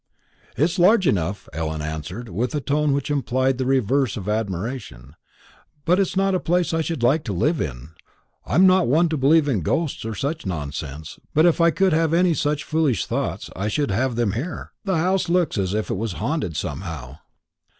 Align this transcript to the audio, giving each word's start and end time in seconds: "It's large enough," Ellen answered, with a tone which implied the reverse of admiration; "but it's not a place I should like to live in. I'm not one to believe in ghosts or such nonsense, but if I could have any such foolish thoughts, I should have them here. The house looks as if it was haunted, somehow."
"It's 0.57 0.79
large 0.79 1.05
enough," 1.05 1.47
Ellen 1.53 1.83
answered, 1.83 2.27
with 2.29 2.55
a 2.55 2.59
tone 2.59 2.91
which 2.91 3.11
implied 3.11 3.59
the 3.59 3.67
reverse 3.67 4.17
of 4.17 4.27
admiration; 4.27 5.15
"but 5.85 5.99
it's 5.99 6.15
not 6.17 6.33
a 6.33 6.39
place 6.39 6.73
I 6.73 6.81
should 6.81 7.03
like 7.03 7.23
to 7.25 7.33
live 7.33 7.61
in. 7.61 7.89
I'm 8.43 8.65
not 8.65 8.87
one 8.87 9.09
to 9.09 9.15
believe 9.17 9.47
in 9.47 9.61
ghosts 9.61 10.03
or 10.03 10.15
such 10.15 10.43
nonsense, 10.43 11.19
but 11.35 11.45
if 11.45 11.61
I 11.61 11.69
could 11.69 11.93
have 11.93 12.15
any 12.15 12.33
such 12.33 12.63
foolish 12.63 13.05
thoughts, 13.05 13.51
I 13.55 13.67
should 13.67 13.91
have 13.91 14.15
them 14.15 14.31
here. 14.31 14.71
The 14.85 14.97
house 14.97 15.29
looks 15.29 15.59
as 15.59 15.75
if 15.75 15.91
it 15.91 15.97
was 15.97 16.13
haunted, 16.13 16.57
somehow." 16.57 17.19